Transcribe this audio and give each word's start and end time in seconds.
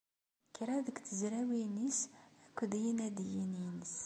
Kra 0.55 0.75
deg 0.85 0.97
tezrawin-is 0.99 1.99
akked 2.45 2.71
yinadiyen-is. 2.83 3.95